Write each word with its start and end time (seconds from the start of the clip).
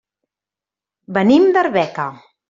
Venim 1.17 1.45
d'Arbeca. 1.57 2.07